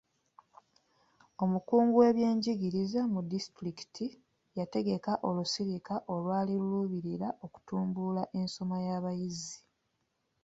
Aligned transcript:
Omukungu 1.43 1.93
w'ebyenjigiriza 2.01 3.01
mu 3.13 3.19
disitulikiti 3.31 4.05
yategeka 4.57 5.11
olusirika 5.27 5.93
olwali 6.13 6.53
luluubirira 6.61 7.27
okutumbula 7.45 8.23
ensoma 8.39 8.77
y'abayizi. 8.85 9.57